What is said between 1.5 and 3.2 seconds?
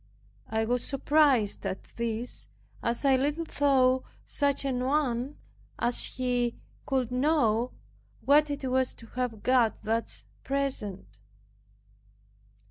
at this, as I